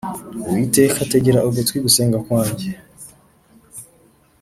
Uwiteka 0.49 0.99
tegera 1.11 1.39
ugutwi 1.47 1.77
gusenga 1.85 2.17
kwanjye 2.25 2.69